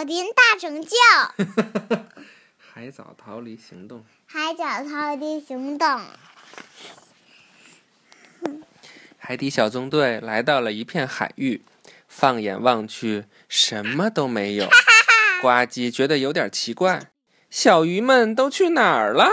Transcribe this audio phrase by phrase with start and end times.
[0.00, 0.96] 宝林大拯救，
[2.56, 4.02] 海藻逃离行动。
[4.24, 6.00] 海藻逃离行动。
[9.18, 11.60] 海底小纵队来到了一片海域，
[12.08, 14.70] 放眼望去，什么都没有。
[15.42, 17.10] 呱唧觉得有点奇怪，
[17.50, 19.28] 小鱼们都去哪儿了？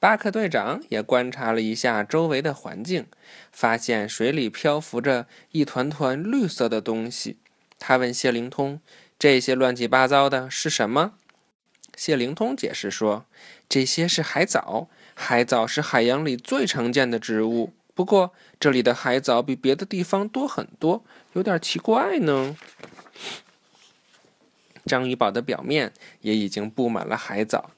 [0.00, 3.06] 巴克队长也观察了一下周围的环境，
[3.52, 7.38] 发现水里漂浮着一团团绿色的东西。
[7.78, 8.80] 他问谢灵通
[9.24, 11.14] ：“这些乱七八糟的是什么？”
[11.96, 13.24] 谢灵通解释说
[13.70, 17.72] ：“这些是海藻，海藻是海洋里最常见的植物。
[17.94, 21.02] 不过这里的海藻比别的地方多很多，
[21.32, 22.54] 有点奇怪呢。”
[24.84, 27.70] 章鱼堡的表面也已经布满了海藻。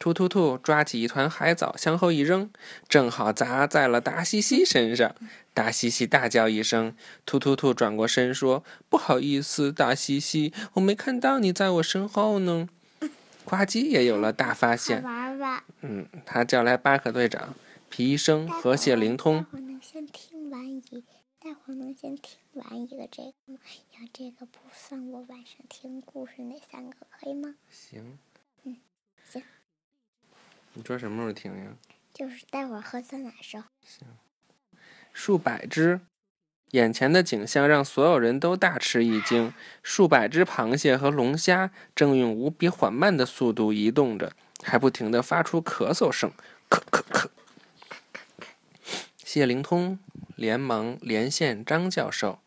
[0.00, 2.50] 突突兔抓起一团海藻向后一扔，
[2.88, 5.14] 正好砸在了达西西身上。
[5.52, 12.66] 达西西大叫一声，突突兔转过身说：“不好意思，达西西，我没看到你在我身后呢。”
[13.44, 15.02] 呱唧也有了大发现。
[15.02, 15.62] 玩玩。
[15.82, 17.54] 嗯，他叫来巴克队长、
[17.90, 19.44] 皮医生和谢灵通。
[19.44, 21.04] 待会能先听完一，
[21.38, 23.58] 待会儿能先听完一个这个吗？
[23.98, 27.54] 要这个不算我晚上听故事那三个，可以吗？
[27.68, 28.18] 行。
[28.64, 28.78] 嗯，
[29.30, 29.42] 行。
[30.74, 31.72] 你说什么时候停呀？
[32.12, 33.64] 就是待会儿喝酸奶时候。
[33.84, 34.06] 行。
[35.12, 36.00] 数百只，
[36.70, 39.52] 眼前的景象让所有人都大吃一惊。
[39.82, 44.32] 数百只螃蟹和龙虾正用无比缓慢的速度移动着，
[44.62, 46.32] 还不停地发出咳嗽声，
[46.68, 47.28] 咳咳咳。
[49.16, 49.98] 谢灵通
[50.36, 52.40] 连忙连线张教授，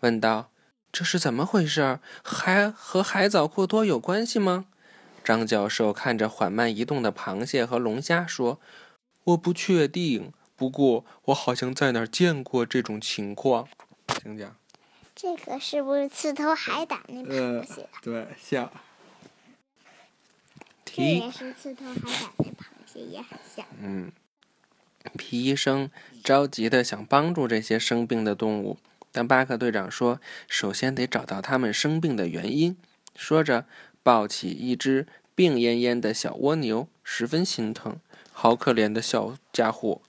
[0.00, 0.50] 问道
[0.92, 2.00] ：“这是怎么回事？
[2.22, 4.66] 还和海藻过多有关系吗？”
[5.28, 8.58] 张教授看着缓慢移动的螃蟹和龙虾，说
[9.24, 13.68] ：“我不确定，不过我好像在哪儿见过这种情况。”
[14.22, 14.56] 请讲。
[15.14, 17.86] 这个是不是刺头海胆那螃蟹？
[18.00, 18.72] 对，像。
[20.86, 23.66] 这也是刺头海胆那螃蟹，也很像。
[23.82, 24.10] 嗯。
[25.18, 25.90] 皮医生
[26.24, 28.78] 着急的想帮助这些生病的动物，
[29.12, 32.78] 但巴克队长说：“首先得找到它们生病的原因。”
[33.14, 33.66] 说着，
[34.02, 35.06] 抱起一只
[35.38, 38.00] 病恹恹的小蜗牛，十分心疼。
[38.32, 40.02] 好可怜的小家伙！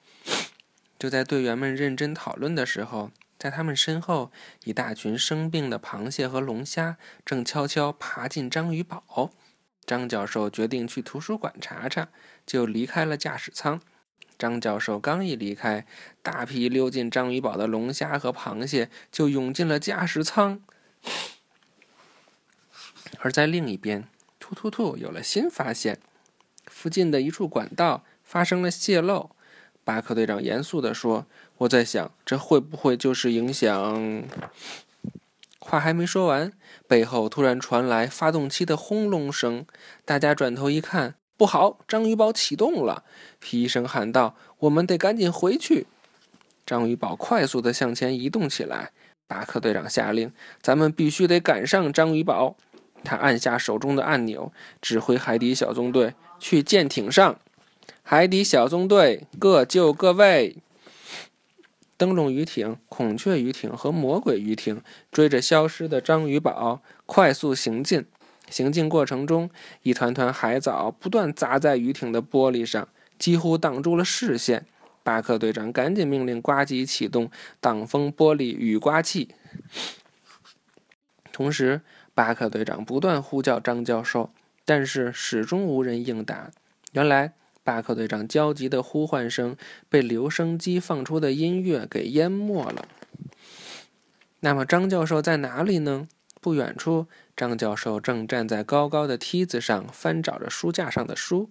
[0.97, 4.31] 就在队员们认真讨论的时候，在他们身后，
[4.63, 9.29] 一大群生病的螃蟹和龙虾正悄悄爬进章鱼堡。
[9.85, 12.07] 张教授决定去图书馆查查，
[12.47, 13.79] 就离开了驾驶舱。
[14.39, 15.85] 张教授刚一离开，
[16.23, 20.59] 大批溜进章鱼堡的龙虾和螃蟹就涌进了驾驶舱。
[23.19, 24.07] 而在另一边，
[24.49, 25.99] 突突突有了新发现：
[26.65, 29.29] 附近的一处管道发生了泄漏。
[29.83, 31.27] 巴克队长严肃地说
[31.59, 34.23] ：“我在想，这会不会就是影响……”
[35.59, 36.51] 话还没说完，
[36.87, 39.67] 背后突然传来发动机的轰隆声。
[40.03, 41.13] 大家转头一看。
[41.37, 41.77] 不好！
[41.87, 43.03] 章鱼堡启动了，
[43.39, 45.85] 皮医生喊道：“我们得赶紧回去。”
[46.65, 48.91] 章鱼堡快速地向前移动起来。
[49.27, 52.57] 巴克队长下令：“咱们必须得赶上章鱼堡。”
[53.03, 54.51] 他按下手中的按钮，
[54.81, 57.39] 指挥海底小纵队去舰艇上。
[58.03, 60.57] 海底小纵队各就各位。
[61.97, 68.05] 灯笼鱼艇、孔雀鱼艇和魔鬼鱼艇追着消失的章鱼堡快速行进。
[68.49, 69.49] 行进过程中，
[69.83, 72.87] 一团团海藻不断砸在鱼艇的玻璃上，
[73.19, 74.65] 几乎挡住了视线。
[75.03, 77.29] 巴克队长赶紧命令呱唧启动
[77.59, 79.29] 挡风玻璃雨刮器，
[81.31, 81.81] 同时，
[82.19, 84.29] 巴克队长不断呼叫张教授，
[84.65, 86.51] 但是始终无人应答。
[86.91, 87.31] 原来，
[87.63, 89.55] 巴克队长焦急的呼唤声
[89.87, 92.89] 被留声机放出的音乐给淹没了。
[94.41, 96.09] 那么，张教授在哪里呢？
[96.41, 97.07] 不远处。
[97.37, 101.49] 张教授正站在高高的梯子上，翻找着书架上的书，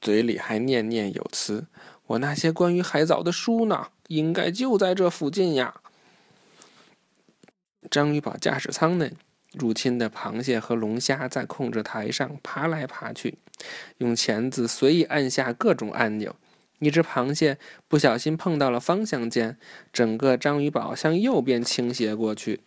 [0.00, 1.66] 嘴里还念念有词
[2.08, 3.88] ：“我那些关于海藻的书呢？
[4.08, 5.82] 应该就在这附近呀。”
[7.88, 9.12] 章鱼堡驾驶舱内，
[9.58, 13.38] 入侵的螃蟹和龙虾在控制台上爬来爬去，
[13.98, 16.36] 用钳子随意按下各种按钮。
[16.78, 17.58] 一只螃蟹
[17.88, 19.56] 不小心碰到了方向键，
[19.92, 22.60] 整个章鱼堡向右边倾斜过去。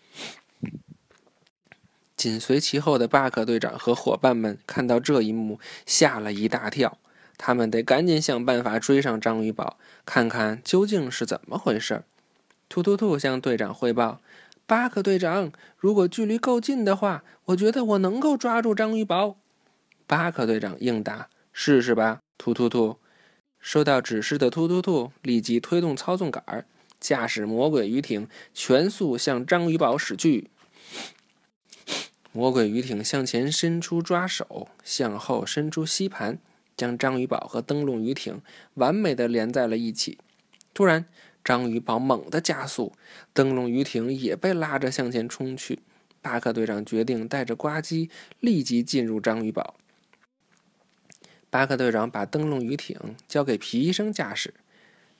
[2.17, 6.97] 紧随其后的巴克队长和伙伴们看到这一幕，吓了一大跳。
[7.37, 12.03] 他们得赶紧想办法追上章鱼堡，看看究竟是怎么回事。
[12.67, 14.19] 突突兔向队长汇报
[14.69, 19.35] ：“巴克队长，如果距离够近的话，我觉得我能够抓住章鱼堡。”
[20.05, 22.97] 巴克队长应答：“试试吧。”突突突
[23.59, 26.67] 收到指示的突突突立即推动操纵杆，
[26.99, 30.51] 驾驶魔鬼鱼艇全速向章鱼堡驶去。
[32.31, 36.37] 魔鬼鱼艇向前伸出抓手，向后伸出吸盘，
[36.77, 38.39] 将章鱼堡和灯笼鱼艇
[38.75, 40.19] 完美的连在了一起。
[40.75, 41.05] 突然，
[41.49, 42.93] 章鱼堡猛地加速，
[43.33, 45.79] 灯笼鱼艇也被拉着向前冲去。
[46.21, 48.07] 巴克队长决定带着呱唧
[48.39, 49.73] 立即进入章鱼堡。
[51.49, 54.53] 巴克队长把灯笼鱼艇交给皮医生驾驶，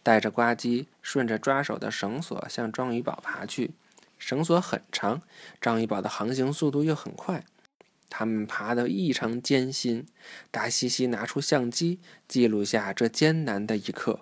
[0.03, 3.71] 带着呱唧顺着抓手的绳索向章鱼堡爬去。
[4.19, 5.23] 绳索很长，
[5.59, 7.43] 章鱼堡的航行速度又很快，
[8.07, 10.05] 他们爬得异常艰辛。
[10.51, 11.97] 达西西拿出相机，
[12.27, 14.19] 记录下这艰难的一刻。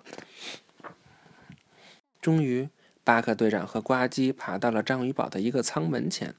[2.20, 2.68] 终于，
[3.04, 6.34] 巴克队长和呱唧爬到了章鱼堡的一个舱门前。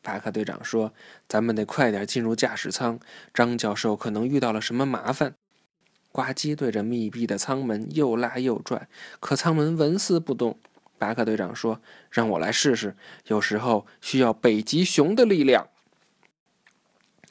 [0.00, 0.92] 巴克队长说
[1.26, 3.00] ：“咱们得快点进入驾驶舱，
[3.32, 5.34] 张教授可能遇到了什么麻烦。”
[6.12, 8.86] 呱唧对着密闭的舱门又拉又拽，
[9.18, 10.58] 可舱门纹丝不动。
[10.98, 11.80] 巴克队长说
[12.12, 12.94] ：“让我来试试，
[13.26, 15.68] 有时候需要北极熊的力量。”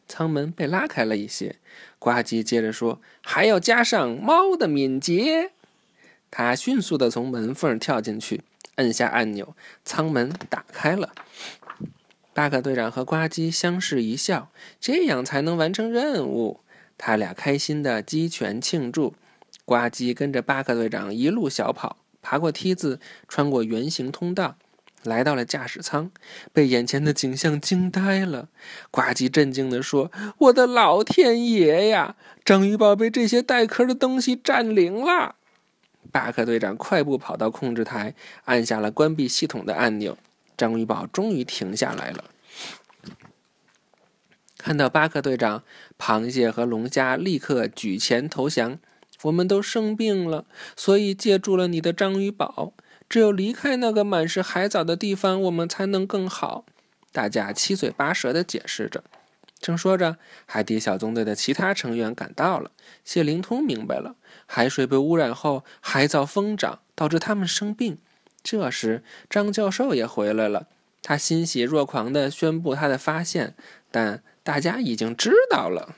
[0.06, 1.56] 舱门被拉开了一些。
[1.98, 5.54] 呱唧接着说：“还要加上猫的敏捷。”
[6.36, 8.42] 他迅速地从门缝跳进去，
[8.78, 11.14] 摁下按钮，舱门打开了。
[12.34, 14.50] 巴克队长和呱唧相视一笑，
[14.82, 16.62] 这样才能完成任务。
[16.98, 19.14] 他俩开心地击拳庆祝。
[19.64, 24.56] 呱唧跟着巴克队长一路小跑，爬过梯子，穿过圆形通道，
[25.04, 26.10] 来到了驾驶舱，
[26.52, 28.50] 被眼前的景象惊呆了。
[28.90, 30.12] 呱唧震惊地说
[30.50, 32.16] ：“我的老天爷呀！
[32.44, 35.36] 章鱼堡被这些带壳的东西占领了！”
[36.12, 38.14] 巴克队长快步跑到控制台，
[38.46, 40.18] 按下了关闭系统的按钮。
[40.56, 42.26] 章鱼堡终于停下来了。
[44.58, 45.64] 看到巴克队长，
[46.00, 48.80] 螃蟹和龙虾立刻举钱投降。
[49.24, 50.46] 我们都生病了，
[50.76, 52.74] 所以借助了你的章鱼堡。
[53.10, 56.66] 只有离开那个满是海藻的地方，我们才能更好。
[57.12, 59.04] 大家七嘴八舌地解释着。
[59.64, 62.72] 正说着，海底小纵队的其他成员赶到了。
[63.06, 67.98] 谢灵通明白了，海水被污染后，海藻疯长，导致他们生病。
[68.44, 70.68] 这时，张教授也回来了，
[71.02, 73.56] 他欣喜若狂地宣布他的发现，
[73.90, 75.96] 但大家已经知道了。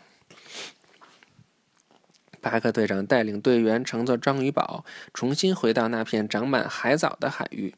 [2.39, 7.73] 巴克队长带领队员乘坐章鱼堡，重新回到那片长满海藻的海域，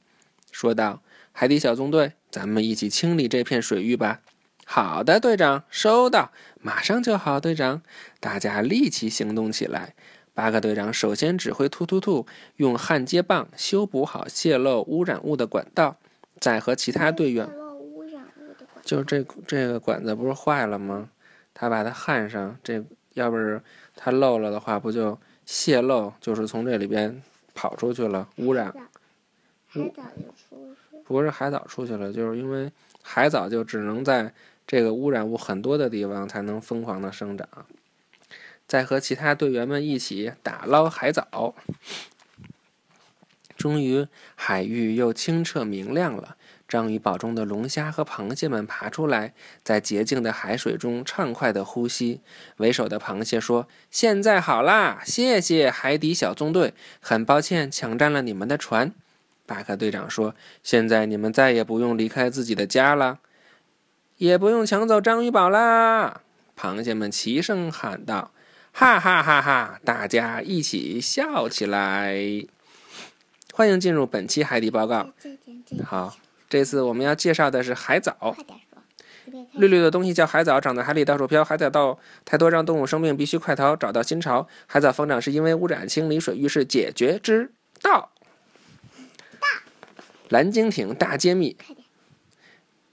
[0.52, 1.02] 说道
[1.32, 4.20] ：“海底小纵队，咱们一起清理这片水域吧。
[4.70, 6.30] ”“好的，队长，收到，
[6.60, 7.82] 马上就好。”队长，
[8.20, 9.96] 大家立即行动起来。
[10.34, 12.28] 巴克队长首先指挥突突兔
[12.58, 15.96] 用焊接棒修补好泄漏污染物的管道，
[16.38, 17.50] 再和其他队员，
[18.84, 21.10] 就这这个管子不是坏了吗？
[21.54, 23.62] 他把它焊上，这要不是
[23.96, 27.24] 它漏了的话，不就泄漏，就是从这里边
[27.56, 28.72] 跑出去了，污染。
[29.70, 30.98] 海藻就出去。
[31.06, 32.70] 不是海藻出去了，就是因为
[33.02, 34.32] 海藻就只能在
[34.68, 37.48] 这个污染物很多的地方才能疯狂的生长。
[38.68, 41.56] 再和其他队员们一起打捞海藻，
[43.56, 44.06] 终于
[44.36, 46.36] 海域又清澈明亮了。
[46.68, 49.34] 章鱼堡中的龙虾和螃蟹们爬出来，
[49.64, 52.20] 在洁净的海水中畅快地呼吸。
[52.58, 58.94] 为首的螃蟹说：“现在好啦，谢谢海底小纵队，很抱歉抢占了你们的船。”
[59.48, 63.20] 巴克队长说：“现在你们再也不用离开自己的家了，
[64.18, 66.22] 也不用抢走章鱼堡啦！”
[66.60, 68.32] 螃蟹们齐声喊道。
[68.74, 69.80] 哈哈哈哈！
[69.84, 72.46] 大家一起笑起来。
[73.52, 75.10] 欢迎进入本期海底报告。
[75.84, 76.16] 好，
[76.48, 78.38] 这次我们要介绍的是海藻。
[79.54, 81.44] 绿绿的东西叫海藻，长在海里到处飘。
[81.44, 84.48] 海藻到太多让动物生病，必须快逃，找到新巢。
[84.68, 88.12] 海藻疯长是因为污染，清理水域是解决之道。
[90.30, 91.58] 蓝鲸艇大揭秘。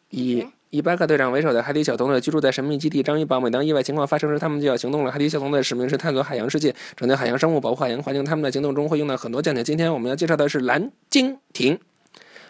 [0.09, 0.47] 一。
[0.75, 3.39] 以巴克队长为首的海底小纵队居住在神秘基地章鱼堡。
[3.39, 5.13] 每当意外情况发生时，他们就要行动了。
[5.13, 8.25] 海底小纵队的使命是探索海洋世界，拯救海洋生物，保护海洋环境。
[8.25, 9.63] 他们在行动中会用到很多舰艇。
[9.63, 11.79] 今天我们要介绍的是蓝鲸艇。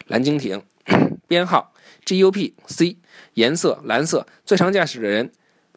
[0.07, 0.63] 蓝鲸艇
[1.27, 1.71] 编号
[2.03, 2.97] GUP-C，
[3.35, 5.31] 颜色蓝色，最常驾驶的人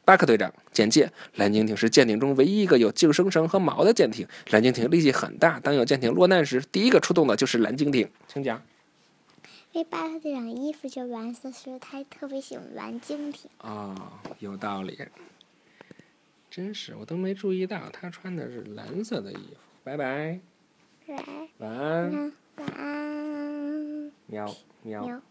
[0.07, 0.51] 巴克队长。
[0.73, 4.27] 简介：蓝鲸艇是舰艇中唯一一个有救生绳和锚的舰艇。
[4.49, 8.09] 蓝鲸艇力气很大，当有舰艇落难时，第一个出动的就是蓝鲸艇。
[8.27, 8.63] 请讲。
[9.79, 13.49] 因为巴克队长衣服就蓝色，所以他特别喜欢蓝精品。
[13.61, 13.95] 哦，
[14.41, 14.99] 有道理。
[16.51, 19.61] 真是，我都没注意到他穿的是蓝色的衣服。
[19.85, 20.41] 拜拜。
[21.07, 21.25] 拜。
[21.59, 22.33] 晚安。
[22.57, 24.13] 晚安。
[24.27, 25.23] 喵喵喵。